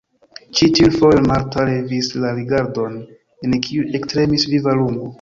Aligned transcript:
Ĉi 0.59 0.69
tiun 0.77 0.95
fojon 1.01 1.27
Marta 1.33 1.67
levis 1.71 2.11
la 2.25 2.33
rigardon, 2.41 2.99
en 3.49 3.57
kiu 3.69 3.89
ektremis 4.01 4.53
viva 4.57 4.79
lumo. 4.83 5.09